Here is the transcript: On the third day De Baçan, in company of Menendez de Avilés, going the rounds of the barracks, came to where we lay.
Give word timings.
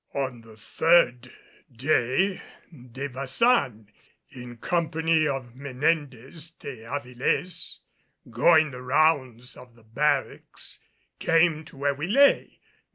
On 0.15 0.41
the 0.41 0.57
third 0.57 1.31
day 1.71 2.41
De 2.75 3.07
Baçan, 3.07 3.85
in 4.31 4.57
company 4.57 5.27
of 5.27 5.55
Menendez 5.55 6.49
de 6.53 6.77
Avilés, 6.77 7.77
going 8.27 8.71
the 8.71 8.81
rounds 8.81 9.55
of 9.55 9.75
the 9.75 9.83
barracks, 9.83 10.79
came 11.19 11.63
to 11.65 11.77
where 11.77 11.93
we 11.93 12.07
lay. 12.07 12.57